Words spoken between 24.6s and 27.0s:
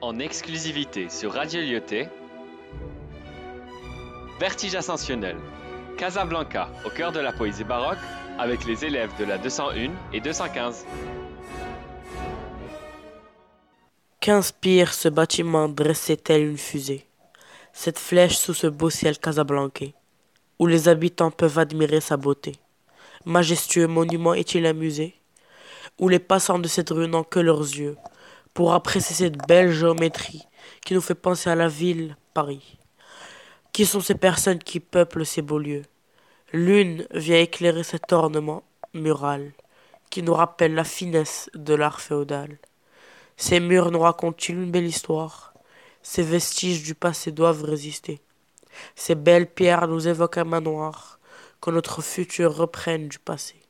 un musée, où les passants de cette